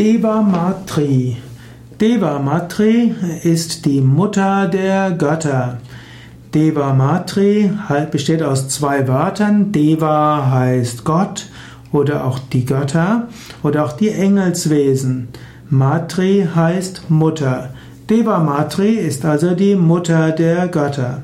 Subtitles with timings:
[0.00, 1.36] Deva Matri.
[2.00, 5.76] Deva Matri ist die Mutter der Götter.
[6.54, 7.70] Deva Matri
[8.10, 9.72] besteht aus zwei Wörtern.
[9.72, 11.50] Deva heißt Gott
[11.92, 13.28] oder auch die Götter
[13.62, 15.28] oder auch die Engelswesen.
[15.68, 17.68] Matri heißt Mutter.
[18.08, 21.22] Deva Matri ist also die Mutter der Götter.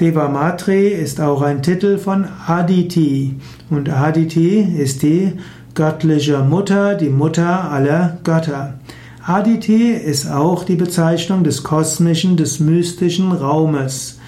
[0.00, 3.34] Deva Matri ist auch ein Titel von Aditi
[3.68, 5.34] und Aditi ist die
[5.74, 8.74] göttliche Mutter, die Mutter aller Götter.
[9.24, 14.18] Aditi ist auch die Bezeichnung des kosmischen, des mystischen Raumes.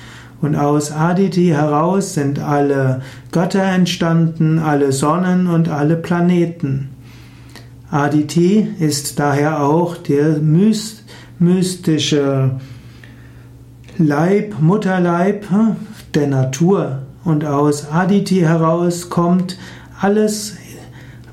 [0.41, 6.91] Und aus Aditi heraus sind alle Götter entstanden, alle Sonnen und alle Planeten.
[7.90, 10.38] Aditi ist daher auch der
[11.38, 12.52] mystische
[13.98, 15.46] Leib, Mutterleib
[16.15, 17.02] der Natur.
[17.24, 19.59] Und aus Aditi heraus kommt
[20.01, 20.56] alles,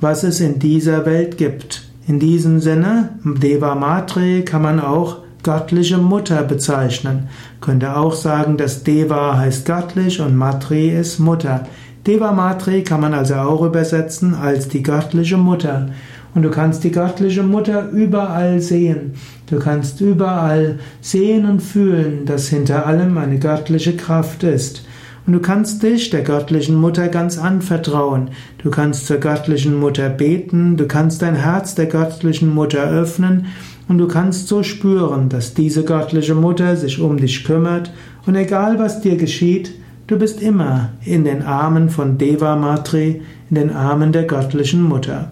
[0.02, 1.90] was es in dieser Welt gibt.
[2.08, 7.30] In diesem Sinne, Deva Matre kann man auch göttliche Mutter bezeichnen.
[7.62, 11.66] Könnte auch sagen, dass Deva heißt göttlich und Matri ist Mutter.
[12.06, 15.90] Deva Matri kann man also auch übersetzen als die göttliche Mutter.
[16.36, 19.14] Und du kannst die göttliche Mutter überall sehen.
[19.50, 24.84] Du kannst überall sehen und fühlen, dass hinter allem eine göttliche Kraft ist.
[25.30, 28.32] Und du kannst dich der göttlichen Mutter ganz anvertrauen.
[28.64, 33.46] Du kannst zur göttlichen Mutter beten, du kannst dein Herz der göttlichen Mutter öffnen
[33.88, 37.94] und du kannst so spüren, dass diese göttliche Mutter sich um dich kümmert
[38.26, 39.76] und egal was dir geschieht,
[40.08, 43.22] du bist immer in den Armen von Deva Matri,
[43.52, 45.30] in den Armen der göttlichen Mutter.